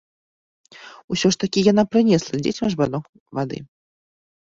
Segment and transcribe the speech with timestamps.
[1.17, 3.05] Усё ж такі яна прынесла дзецям жбанок
[3.41, 3.57] вады.